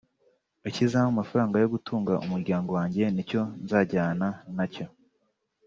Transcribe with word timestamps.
ikizampa 0.69 1.09
amafaranga 1.13 1.55
yo 1.57 1.69
gutunga 1.73 2.13
umuryango 2.25 2.69
wanjye 2.77 3.03
nicyo 3.13 3.41
nzajyana 3.63 4.27
nacyo 4.55 4.85